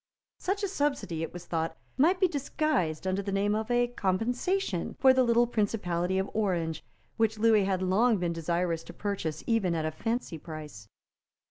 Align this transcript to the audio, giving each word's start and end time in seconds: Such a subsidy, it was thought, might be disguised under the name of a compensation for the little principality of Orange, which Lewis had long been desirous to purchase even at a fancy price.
Such 0.39 0.63
a 0.63 0.67
subsidy, 0.67 1.21
it 1.21 1.31
was 1.31 1.45
thought, 1.45 1.77
might 1.95 2.19
be 2.19 2.27
disguised 2.27 3.05
under 3.05 3.21
the 3.21 3.31
name 3.31 3.53
of 3.53 3.69
a 3.69 3.85
compensation 3.87 4.95
for 4.99 5.13
the 5.13 5.21
little 5.21 5.45
principality 5.45 6.17
of 6.17 6.27
Orange, 6.33 6.83
which 7.17 7.37
Lewis 7.37 7.67
had 7.67 7.83
long 7.83 8.17
been 8.17 8.33
desirous 8.33 8.83
to 8.85 8.93
purchase 8.93 9.43
even 9.45 9.75
at 9.75 9.85
a 9.85 9.91
fancy 9.91 10.39
price. 10.39 10.87